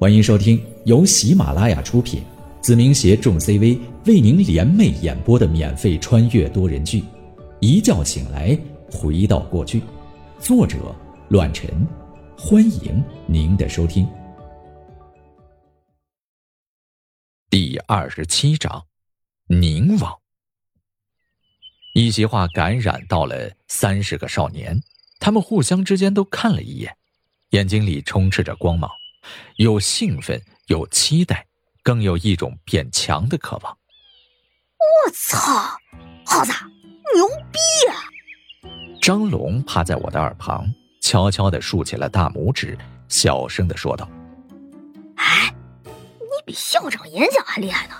[0.00, 2.22] 欢迎收听由喜马拉雅出品，
[2.62, 3.76] 子明携众 CV
[4.06, 7.00] 为您联袂演播的免费穿越多人剧
[7.58, 8.56] 《一觉醒来
[8.92, 9.80] 回到过去》，
[10.38, 10.94] 作者：
[11.30, 11.68] 乱臣。
[12.38, 14.08] 欢迎您的收听。
[17.50, 18.86] 第二十七章，
[19.48, 20.16] 宁王。
[21.94, 24.80] 一席话感染到了三十个少年，
[25.18, 26.96] 他们互相之间都看了一眼，
[27.50, 28.88] 眼睛里充斥着光芒。
[29.56, 31.46] 有兴奋，有期待，
[31.82, 33.76] 更有一种变强的渴望。
[35.06, 35.38] 我操，
[36.24, 36.52] 耗子
[37.14, 37.58] 牛逼
[37.90, 37.96] 啊！
[39.00, 40.66] 张龙趴在我的耳旁，
[41.00, 42.76] 悄悄的竖起了大拇指，
[43.08, 44.08] 小声的说道
[45.16, 47.94] ：“哎，你比校长演讲还厉害呢！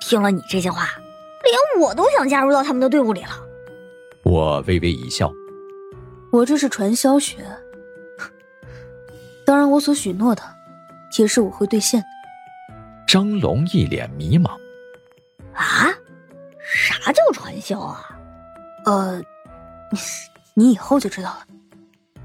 [0.00, 0.88] 听了你这些话，
[1.44, 3.30] 连我都想加入到他们的队伍里了。”
[4.24, 5.32] 我微微一笑
[6.32, 7.38] ：“我这是传销学，
[9.46, 10.42] 当然我所许诺的。”
[11.18, 12.06] 也是我会兑现的。
[13.06, 14.50] 张龙一脸迷茫。
[15.52, 15.88] 啊？
[16.70, 18.10] 啥叫传销啊？
[18.84, 19.22] 呃，
[20.54, 21.46] 你以后就知道了。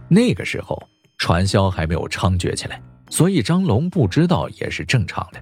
[0.09, 0.81] 那个时候，
[1.17, 5.41] 传销还没有猖獗起来，所以张龙不知道也是正常的。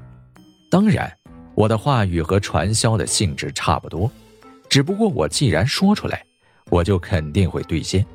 [0.69, 1.11] 当然，
[1.55, 4.09] 我的话语和传销的性质差不多，
[4.69, 6.23] 只不过我既然说出来，
[6.69, 8.05] 我就肯定会兑现，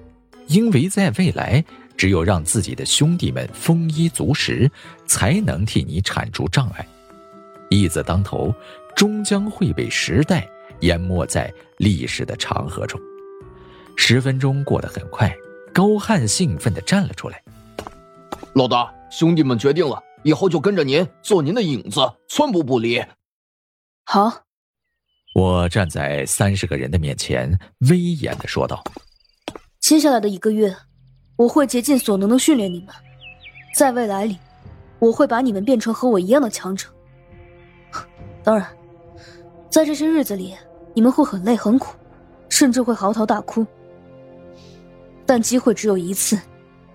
[0.46, 1.64] 因为在未来。
[1.96, 4.70] 只有让自己的兄弟们丰衣足食，
[5.06, 6.86] 才能替你铲除障碍。
[7.70, 8.54] 义字当头，
[8.94, 10.48] 终将会被时代
[10.80, 13.00] 淹没在历史的长河中。
[13.96, 15.34] 十分钟过得很快，
[15.72, 17.42] 高汉兴奋地站了出来
[18.54, 23.02] ：“老大，兄弟们决定了，以后就跟着您，做您的影子，寸步不离。”
[24.04, 24.42] 好。
[25.34, 27.58] 我站在三十个人的面前，
[27.90, 28.82] 威严地说道
[29.80, 30.74] ：“接下来的一个月。”
[31.36, 32.94] 我会竭尽所能的训练你们，
[33.74, 34.38] 在未来里，
[34.98, 36.88] 我会把你们变成和我一样的强者。
[38.42, 38.66] 当然，
[39.68, 40.54] 在这些日子里，
[40.94, 41.94] 你们会很累很苦，
[42.48, 43.66] 甚至会嚎啕大哭。
[45.26, 46.40] 但机会只有一次，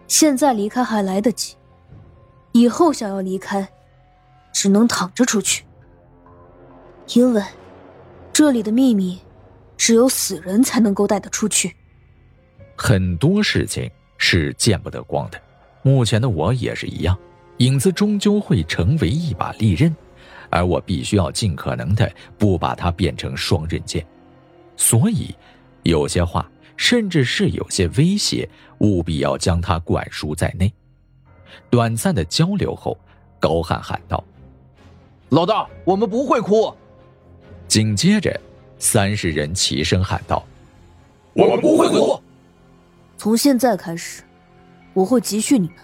[0.07, 1.55] 现在离开还来得及，
[2.51, 3.67] 以后想要离开，
[4.51, 5.63] 只能躺着出去。
[7.13, 7.43] 因为
[8.33, 9.19] 这里的秘密，
[9.77, 11.75] 只有死人才能够带得出去。
[12.75, 13.91] 很多事情。
[14.23, 15.41] 是见不得光的，
[15.81, 17.17] 目前的我也是一样。
[17.57, 19.93] 影子终究会成为一把利刃，
[20.51, 24.05] 而我必须要尽可能的不把它变成双刃剑。
[24.77, 25.33] 所以，
[25.81, 30.71] 有些话，甚至是有些威胁，务必要将它灌输在内。
[31.71, 32.95] 短暂的交流后，
[33.39, 34.23] 高汉喊道
[35.29, 36.71] ：“老大，我们不会哭。”
[37.67, 38.39] 紧接着，
[38.77, 40.45] 三十人齐声喊道
[41.33, 42.21] ：“我们不会哭。”
[43.21, 44.23] 从现在开始，
[44.95, 45.75] 我会集训你们，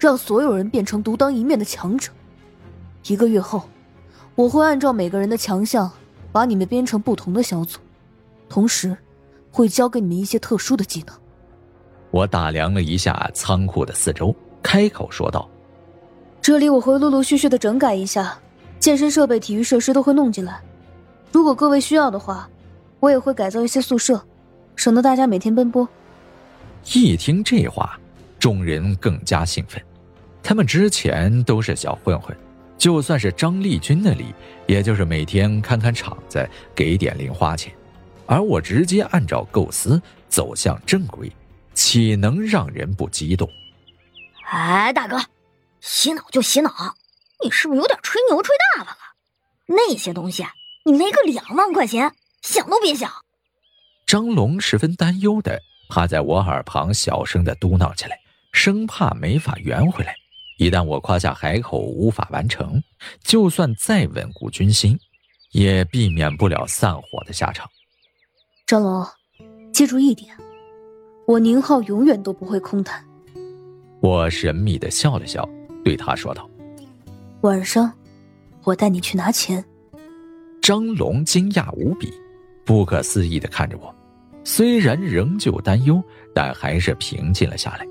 [0.00, 2.10] 让所有人变成独当一面的强者。
[3.06, 3.62] 一个月后，
[4.34, 5.88] 我会按照每个人的强项，
[6.32, 7.78] 把你们编成不同的小组，
[8.48, 8.96] 同时，
[9.52, 11.16] 会教给你们一些特殊的技能。
[12.10, 15.48] 我打量了一下仓库的四周，开口说道
[16.42, 18.36] ：“这里我会陆陆续续的整改一下，
[18.80, 20.60] 健身设备、体育设施都会弄进来。
[21.30, 22.50] 如果各位需要的话，
[22.98, 24.20] 我也会改造一些宿舍，
[24.74, 25.88] 省得大家每天奔波。”
[26.84, 27.98] 一听这话，
[28.38, 29.82] 众人更加兴奋。
[30.42, 32.36] 他们之前都是小混混，
[32.76, 34.34] 就算是张立军那里，
[34.66, 37.72] 也就是每天看看场子，给点零花钱。
[38.26, 41.30] 而我直接按照构思走向正规，
[41.74, 43.48] 岂能让人不激动？
[44.50, 45.20] 哎，大哥，
[45.80, 46.70] 洗脑就洗脑，
[47.44, 48.98] 你是不是有点吹牛吹大发了？
[49.66, 50.44] 那些东西，
[50.84, 52.12] 你没个两万块钱，
[52.42, 53.10] 想都别想。
[54.04, 55.62] 张龙十分担忧的。
[55.92, 58.18] 趴在我耳旁，小声的嘟囔起来，
[58.54, 60.14] 生怕没法圆回来。
[60.56, 62.82] 一旦我夸下海口，无法完成，
[63.22, 64.98] 就算再稳固军心，
[65.50, 67.68] 也避免不了散伙的下场。
[68.66, 69.06] 张龙，
[69.70, 70.34] 记住一点，
[71.26, 73.04] 我宁浩永远都不会空谈。
[74.00, 75.46] 我神秘的笑了笑，
[75.84, 76.48] 对他说道
[77.42, 77.92] ：“晚上，
[78.64, 79.62] 我带你去拿钱。”
[80.62, 82.10] 张龙惊讶无比，
[82.64, 83.94] 不可思议的看着我。
[84.44, 86.02] 虽然仍旧担忧，
[86.34, 87.86] 但还是平静了下来。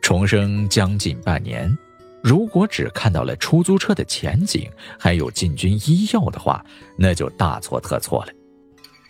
[0.00, 1.76] 重生将近半年，
[2.22, 4.68] 如果只看到了出租车的前景，
[4.98, 6.64] 还有进军医药的话，
[6.96, 8.32] 那就大错特错了。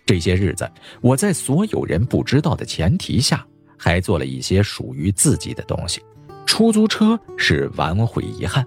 [0.04, 0.70] 这些日子，
[1.00, 3.44] 我在所有人不知道的前提下，
[3.76, 6.02] 还做了一些属于自己的东西。
[6.44, 8.66] 出租车是挽回遗憾，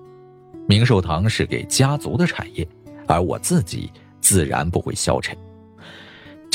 [0.67, 2.67] 明寿堂是给家族的产业，
[3.07, 5.37] 而我自己自然不会消沉。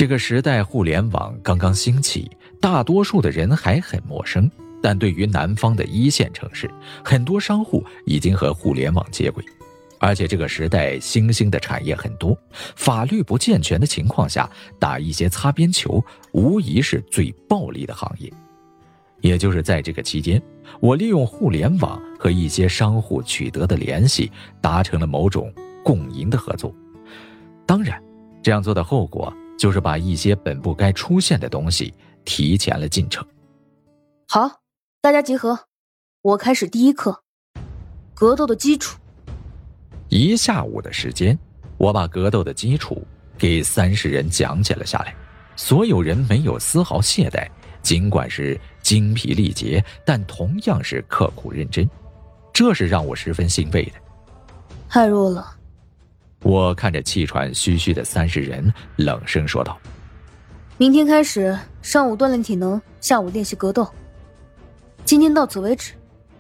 [0.01, 4.51] 这个时代，互联网刚刚兴起，大多数的人还很陌生。
[4.81, 6.71] 但对于南方的一线城市，
[7.05, 9.45] 很多商户已经和互联网接轨，
[9.99, 12.35] 而且这个时代新兴的产业很多，
[12.77, 14.49] 法律不健全的情况下，
[14.79, 16.03] 打一些擦边球，
[16.33, 18.33] 无疑是最暴利的行业。
[19.21, 20.41] 也就是在这个期间，
[20.81, 24.33] 我利用互联网和一些商户取得的联系，
[24.63, 25.53] 达成了某种
[25.85, 26.75] 共赢的合作。
[27.67, 28.03] 当然，
[28.43, 29.31] 这样做的后果
[29.61, 31.93] 就是把一些本不该出现的东西
[32.25, 33.23] 提前了进程。
[34.27, 34.51] 好。
[35.03, 35.59] 大家集合，
[36.21, 37.23] 我开始第一课，
[38.15, 38.99] 格斗的基础。
[40.11, 41.39] 一下午的时间，
[41.79, 43.03] 我把格斗的基础
[43.39, 45.15] 给三十人讲解了下来。
[45.57, 47.49] 所有人没有丝毫懈怠，
[47.81, 51.89] 尽管是精疲力竭，但同样是刻苦认真，
[52.53, 53.93] 这是让我十分欣慰的。
[54.87, 55.57] 太弱了，
[56.43, 59.79] 我看着气喘吁吁的三十人，冷声说道
[60.79, 63.87] ：“明天开始，上午锻炼体能，下午练习格斗。”
[65.05, 65.93] 今天到此为止，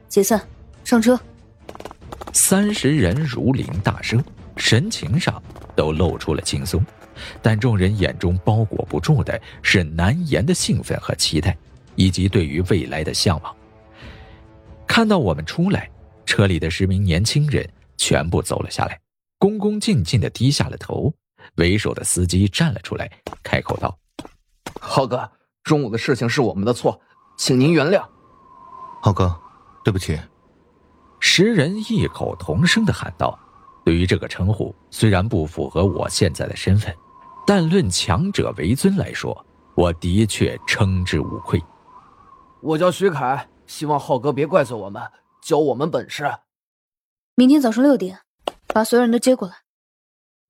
[0.08, 0.40] 解散，
[0.84, 1.18] 上车。
[2.32, 4.22] 三十人如临大赦，
[4.56, 5.42] 神情上
[5.74, 6.84] 都露出了轻松，
[7.42, 11.56] 但众人眼中包裹不住的是难言的兴奋和期待，
[11.96, 13.56] 以及对于未来的向往。
[14.86, 15.90] 看到我们出来，
[16.24, 18.99] 车里的十名年轻人全部走了下来，
[19.40, 21.14] 恭恭敬敬的低下了头。
[21.56, 23.10] 为首的司机站了出来，
[23.42, 23.98] 开口道
[24.78, 25.32] ：“浩哥，
[25.64, 27.00] 中午的事情是我们的错，
[27.38, 28.06] 请您原谅。”
[29.00, 29.34] 浩哥，
[29.82, 30.20] 对不起。
[31.20, 33.38] 十人异口同声的喊道
[33.82, 36.94] ：“对于这个称呼，虽然不符合我现在的身份，
[37.46, 41.58] 但论强者为尊来说，我的确称之无愧。”
[42.60, 45.02] 我叫徐凯，希望浩哥别怪罪我们，
[45.42, 46.30] 教我们本事。
[47.34, 48.20] 明天早上六点，
[48.72, 49.54] 把所有人都接过来。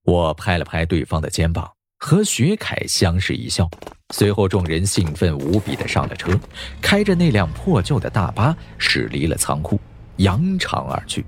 [0.04, 3.68] 我拍了拍对方的肩膀，和徐凯相视一笑。
[4.12, 6.38] 随后，众人兴奋无比的上了车，
[6.80, 9.78] 开着那辆破旧的大巴驶离了仓库，
[10.16, 11.24] 扬长而去。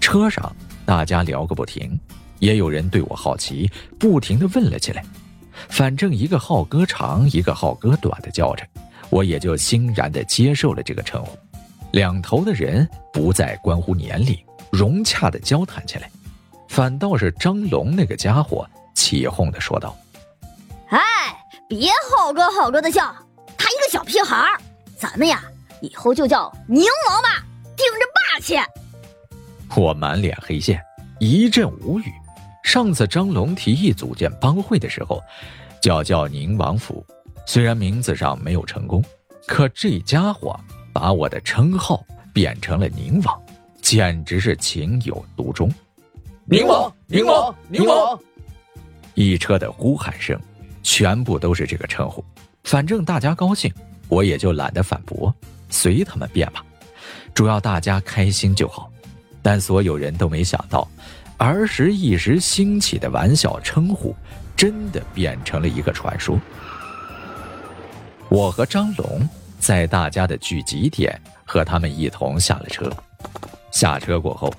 [0.00, 0.54] 车上
[0.86, 1.98] 大家聊个不停，
[2.38, 5.04] 也有人对我好奇，不停的问了起来。
[5.68, 8.64] 反正一个浩哥长，一个浩哥短的叫着，
[9.10, 11.36] 我也就欣然的接受了这个称呼。
[11.92, 14.38] 两头的人不再关乎年龄，
[14.70, 16.10] 融洽的交谈起来，
[16.68, 19.96] 反倒是张龙那个家伙起哄的说道
[20.90, 20.98] ：“哎。”
[21.68, 23.14] 别好哥好哥的叫，
[23.58, 24.58] 他一个小屁孩儿，
[24.96, 25.42] 咱们呀
[25.82, 27.44] 以后就叫宁王吧，
[27.76, 28.56] 顶着霸气。
[29.78, 30.82] 我满脸黑线，
[31.20, 32.04] 一阵无语。
[32.64, 35.22] 上次张龙提议组建帮会的时候，
[35.82, 37.04] 叫叫宁王府，
[37.44, 39.04] 虽然名字上没有成功，
[39.46, 40.58] 可这家伙
[40.94, 43.38] 把我的称号变成了宁王，
[43.80, 45.70] 简直是情有独钟。
[46.44, 48.20] 柠檬，柠檬，柠檬！
[49.14, 50.38] 一车的呼喊声。
[50.80, 52.24] 全部都是这个称呼，
[52.64, 53.70] 反正大家高兴，
[54.08, 55.34] 我也就懒得反驳，
[55.68, 56.64] 随他们便吧。
[57.34, 58.90] 主要大家开心就好。
[59.42, 60.88] 但所有人都没想到，
[61.36, 64.16] 儿时一时兴起的玩笑称呼，
[64.56, 66.40] 真的变成了一个传说。
[68.30, 69.28] 我和张龙
[69.58, 72.90] 在大家的聚集点和他们一同下了车。
[73.70, 74.52] 下车过后，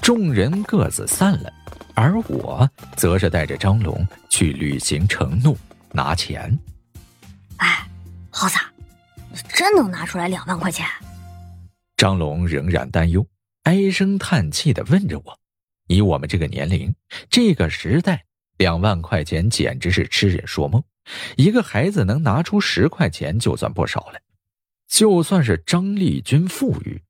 [0.00, 1.52] 众人各自散了。
[1.94, 5.56] 而我则是带着张龙去履行承诺，
[5.92, 6.58] 拿钱。
[7.58, 7.86] 哎，
[8.30, 8.56] 浩子，
[9.30, 10.84] 你真能拿出来两万块钱？
[11.96, 13.24] 张龙仍然担忧，
[13.62, 15.38] 唉声叹气的问着我
[15.86, 16.92] ：“以我们这个年龄，
[17.30, 18.24] 这个时代，
[18.56, 20.82] 两万块钱简直是痴人说梦。
[21.36, 24.18] 一个孩子能拿出十块钱就算不少了。
[24.88, 27.00] 就算是张丽君富裕。”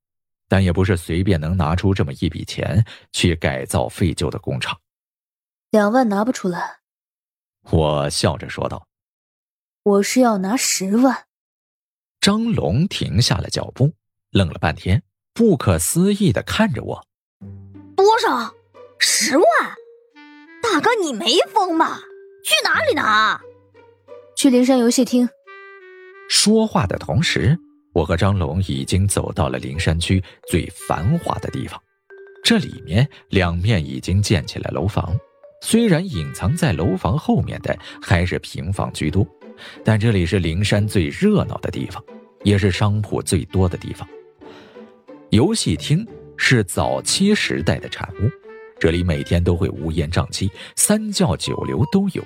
[0.48, 4.78] 但也不是随便能拿出这么一笔钱去改造废旧的工厂。
[5.70, 6.78] 两万拿不出来，
[7.70, 8.86] 我笑着说道
[9.82, 11.26] ：“我是要拿十万。”
[12.20, 13.92] 张龙停下了脚步，
[14.30, 17.06] 愣了半天，不可思议的看着我
[17.96, 18.54] ：“多少？
[18.98, 19.46] 十万？
[20.62, 22.00] 大哥，你没疯吧？
[22.44, 23.40] 去哪里拿？
[24.36, 25.28] 去灵山游戏厅。”
[26.30, 27.58] 说话的同时。
[27.94, 31.80] 我和张龙已经走到了灵山区最繁华的地方，
[32.42, 35.16] 这里面两面已经建起了楼房，
[35.62, 39.24] 虽然隐藏在楼房后面的还是平房居多，
[39.84, 42.02] 但这里是灵山最热闹的地方，
[42.42, 44.06] 也是商铺最多的地方。
[45.30, 46.04] 游戏厅
[46.36, 48.28] 是早期时代的产物，
[48.80, 52.24] 这里每天都会乌烟瘴气，三教九流都有，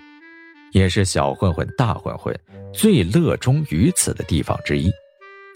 [0.72, 2.34] 也是小混混、大混混
[2.72, 4.90] 最乐衷于此的地方之一。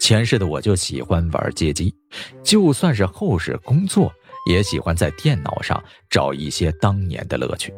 [0.03, 1.95] 前世的我就喜欢玩街机，
[2.43, 4.11] 就算是后世工作，
[4.49, 7.73] 也喜欢在电脑上找一些当年的乐趣。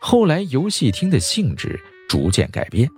[0.00, 2.88] 后来游戏厅的性质逐渐改变，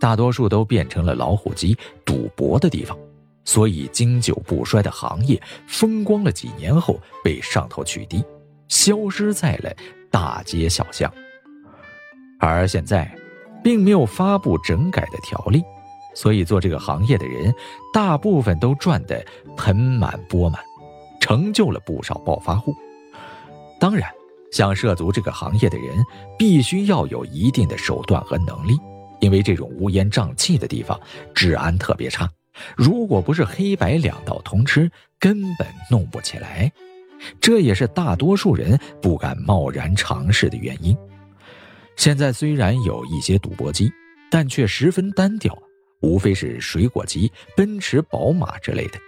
[0.00, 2.98] 大多数都变成了老虎机、赌博的地方，
[3.44, 8.20] 所以经久不衰的行业风光了几年后被上头取缔，
[8.66, 9.72] 消失在了
[10.10, 11.08] 大街小巷。
[12.40, 13.16] 而现在，
[13.62, 15.62] 并没有发布整改的条例，
[16.16, 17.54] 所以做这个行业的人
[17.92, 19.22] 大部分都赚得
[19.54, 20.58] 盆满钵满，
[21.20, 22.74] 成就了不少暴发户。
[23.78, 24.10] 当然，
[24.50, 26.02] 想涉足这个行业的人，
[26.38, 28.74] 必须要有一定的手段和能力，
[29.20, 30.98] 因为这种乌烟瘴气的地方，
[31.34, 32.28] 治安特别差。
[32.74, 36.72] 如果不是黑白两道通吃，根本弄不起来。
[37.40, 40.96] 这也是大多数人不敢贸然尝试的原因。
[41.96, 43.92] 现在虽然有一些赌博机，
[44.30, 45.56] 但却十分单调，
[46.00, 48.98] 无非是水果机、奔驰、宝马之类的，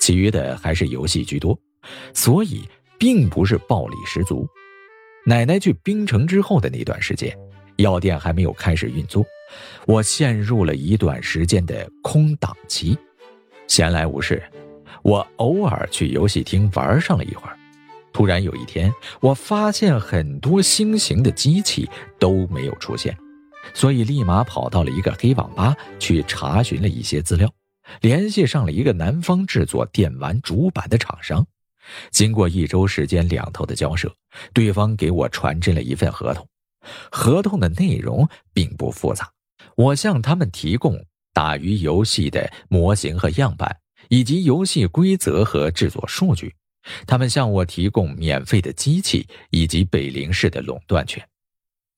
[0.00, 1.58] 其余的还是游戏居多，
[2.12, 2.62] 所以
[2.98, 4.46] 并不是暴力十足。
[5.24, 7.36] 奶奶去冰城之后的那段时间，
[7.76, 9.24] 药店还没有开始运作。
[9.86, 12.96] 我陷入了一段时间的空档期，
[13.66, 14.42] 闲来无事，
[15.02, 17.56] 我偶尔去游戏厅玩上了一会儿。
[18.12, 21.88] 突然有一天，我发现很多新型的机器
[22.18, 23.16] 都没有出现，
[23.74, 27.52] 所以立马跑到了一个黑网吧去查询了一些资料，
[28.00, 31.46] 联系上了一个南方制作电玩主板的厂商。
[32.10, 34.12] 经过一周时间两头的交涉，
[34.52, 36.48] 对方给我传真了一份合同，
[37.10, 39.30] 合同的内容并不复杂。
[39.76, 40.98] 我向他们提供
[41.32, 43.76] 打鱼游戏的模型和样板，
[44.08, 46.54] 以及游戏规则和制作数据。
[47.06, 51.24] 他们向我提供免费的机器以及北陵市的垄断权。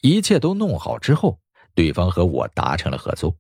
[0.01, 1.39] 一切都弄好之后，
[1.79, 3.33] 对方和我达成了合作。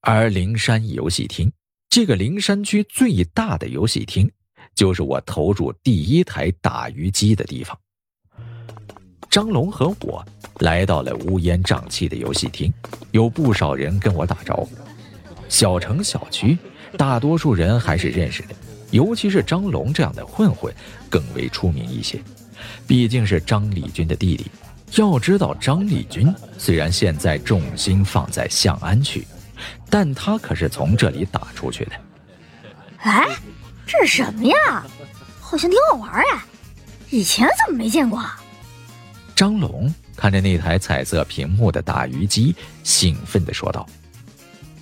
[0.00, 1.52] 而灵山游戏厅，
[1.90, 4.30] 这个灵山区最大的游戏厅，
[4.74, 7.78] 就是我投入第一台打鱼机的地方。
[9.28, 10.24] 张龙和我
[10.60, 12.72] 来到了乌烟瘴气的游戏厅，
[13.10, 14.70] 有不少人跟我打招呼。
[15.50, 16.56] 小城小区，
[16.96, 18.54] 大多数人还是认识的，
[18.92, 20.74] 尤其是张龙这样的混混
[21.10, 22.18] 更为出名一些，
[22.86, 24.46] 毕竟是张立军的弟弟。
[24.96, 29.26] 要知道，张立军虽然现在重心放在向安区，
[29.88, 31.92] 但他可是从这里打出去的。
[32.98, 33.28] 哎，
[33.86, 34.84] 这是什么呀？
[35.40, 36.42] 好像挺好玩哎，
[37.10, 38.22] 以前怎么没见过？
[39.34, 43.86] 张龙看着那台彩色屏幕的打鱼机，兴奋地说道：“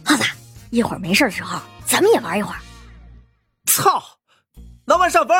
[0.04, 0.24] 耗子，
[0.70, 2.58] 一会儿没事的时候，咱们也玩一会儿。”
[3.66, 4.02] 操！
[4.86, 5.36] 老板上分！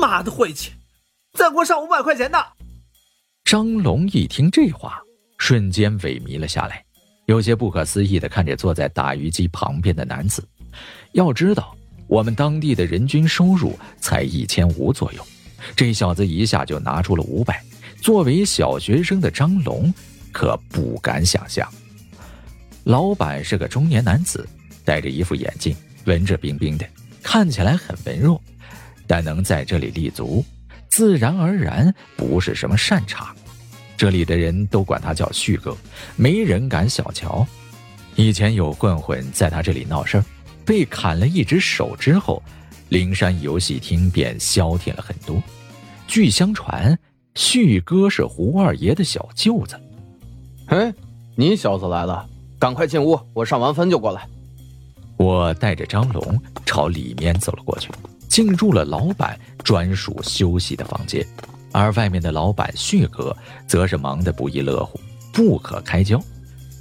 [0.00, 0.72] 妈的晦气！
[1.34, 2.46] 再给我上五百块钱的！
[3.46, 5.00] 张龙一听这话，
[5.38, 6.84] 瞬间萎靡了下来，
[7.26, 10.44] 有些不可思议的看着坐在打鱼机旁边的男子。
[11.12, 11.72] 要知道，
[12.08, 15.24] 我们当地的人均收入才一千五左右，
[15.76, 17.62] 这小子一下就拿出了五百。
[18.02, 19.94] 作为小学生的张龙，
[20.32, 21.72] 可不敢想象。
[22.82, 24.44] 老板是个中年男子，
[24.84, 25.72] 戴着一副眼镜，
[26.06, 26.84] 文质彬彬的，
[27.22, 28.42] 看起来很文弱，
[29.06, 30.44] 但能在这里立足，
[30.96, 33.36] 自然而然不是什么善茬。
[33.98, 35.76] 这里的人都管他叫旭哥，
[36.16, 37.46] 没人敢小瞧。
[38.14, 40.24] 以前有混混在他这里闹事儿，
[40.64, 42.42] 被砍了一只手之后，
[42.88, 45.38] 灵山游戏厅便消停了很多。
[46.06, 46.98] 据相传。
[47.34, 49.78] 旭哥是胡二爷的小舅子。
[50.68, 50.94] 哎，
[51.34, 52.26] 你小子来了，
[52.58, 54.26] 赶快进屋，我上完分就过来。
[55.18, 57.90] 我带着张龙朝里面走了过去，
[58.26, 61.26] 进入了老板专属休息的房间，
[61.72, 65.00] 而外面的老板旭哥则是忙得不亦乐乎，
[65.32, 66.22] 不可开交。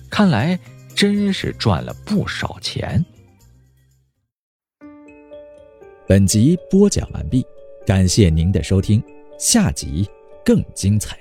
[0.07, 0.59] 看来
[0.95, 3.03] 真是赚了不少钱。
[6.07, 7.43] 本集播讲完毕，
[7.87, 9.03] 感谢您的收听，
[9.39, 10.07] 下集。
[10.45, 11.17] 更精彩。